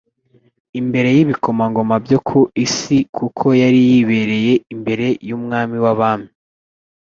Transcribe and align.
imbere 0.79 1.09
y'ibikomangoma 1.15 1.95
byo 2.05 2.19
ku 2.27 2.39
isi, 2.65 2.97
kuko 3.17 3.45
yari 3.61 3.79
yibereye 3.89 4.53
imbere 4.73 5.07
y'Umwami 5.27 5.77
w'abami. 5.83 6.29